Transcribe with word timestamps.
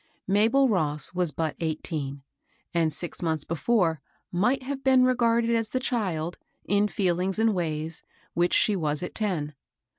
Mabel 0.27 0.67
Ross 0.67 1.13
was 1.13 1.29
but 1.29 1.55
eighteen, 1.59 2.23
and, 2.73 2.91
six 2.91 3.21
months 3.21 3.43
before, 3.43 4.01
might 4.31 4.63
have 4.63 4.83
been 4.83 5.03
regarded 5.05 5.51
as 5.51 5.69
the 5.69 5.79
child, 5.79 6.39
in 6.65 6.87
feelings 6.87 7.37
and 7.37 7.53
ways, 7.53 8.01
which 8.33 8.55
she 8.55 8.75
was 8.75 9.03
at 9.03 9.13
ten. 9.13 9.53